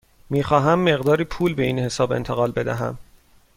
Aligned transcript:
می 0.29 0.43
خواهم 0.43 0.79
مقداری 0.79 1.23
پول 1.23 1.53
به 1.53 1.63
این 1.63 1.79
حساب 1.79 2.11
انتقال 2.11 2.51
بدهم. 2.51 2.97